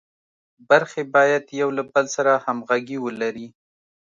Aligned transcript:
برخې 0.69 1.01
باید 1.15 1.43
یو 1.61 1.69
له 1.77 1.83
بل 1.93 2.05
سره 2.15 2.31
همغږي 2.45 2.97
ولري. 3.05 3.47